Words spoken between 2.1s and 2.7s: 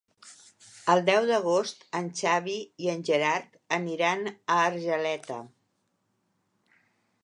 Xavi